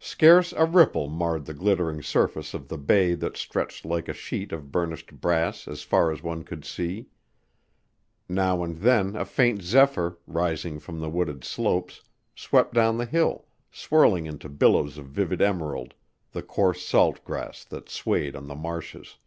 Scarce 0.00 0.52
a 0.52 0.64
ripple 0.64 1.06
marred 1.08 1.44
the 1.44 1.54
glittering 1.54 2.02
surface 2.02 2.54
of 2.54 2.66
the 2.66 2.76
bay 2.76 3.14
that 3.14 3.36
stretched 3.36 3.84
like 3.84 4.08
a 4.08 4.12
sheet 4.12 4.50
of 4.50 4.72
burnished 4.72 5.20
brass 5.20 5.68
as 5.68 5.84
far 5.84 6.10
as 6.10 6.24
one 6.24 6.42
could 6.42 6.64
see. 6.64 7.06
Now 8.28 8.64
and 8.64 8.78
then 8.78 9.14
a 9.14 9.24
faint 9.24 9.62
zephyr, 9.62 10.18
rising 10.26 10.80
from 10.80 10.98
the 10.98 11.08
wooded 11.08 11.44
slopes, 11.44 12.02
swept 12.34 12.74
down 12.74 12.98
the 12.98 13.06
hill, 13.06 13.46
swirling 13.70 14.26
into 14.26 14.48
billows 14.48 14.98
of 14.98 15.06
vivid 15.06 15.40
emerald 15.40 15.94
the 16.32 16.42
coarse 16.42 16.82
salt 16.84 17.22
grass 17.24 17.62
that 17.62 17.88
swayed 17.88 18.34
on 18.34 18.48
the 18.48 18.56
marshes. 18.56 19.18